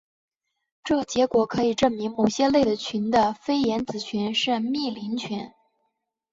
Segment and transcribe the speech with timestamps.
[0.83, 5.51] 这结果可以证明某些类的群的菲廷子群是幂零群。